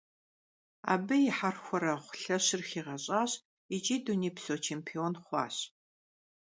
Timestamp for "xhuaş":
5.25-5.55